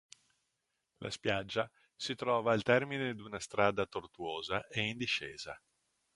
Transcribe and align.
La 0.97 1.11
spiaggia 1.11 1.69
si 1.95 2.15
trova 2.15 2.53
al 2.53 2.63
termine 2.63 3.13
di 3.13 3.21
una 3.21 3.39
strada 3.39 3.85
tortuosa 3.85 4.65
e 4.65 4.81
in 4.81 4.97
discesa. 4.97 5.61